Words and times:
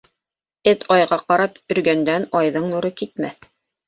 Эт 0.69 0.85
айға 0.95 1.19
ҡарап 1.31 1.59
өргәндән 1.75 2.25
айҙың 2.39 2.65
нуры 2.73 2.91
китмәҫ. 3.03 3.39